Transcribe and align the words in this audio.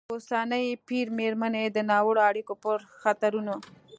د 0.07 0.13
اوسني 0.15 0.65
پېر 0.87 1.07
مېرمنې 1.19 1.63
د 1.69 1.77
ناوړه 1.89 2.21
اړیکو 2.29 2.53
پر 2.63 2.77
خطرونو 3.01 3.55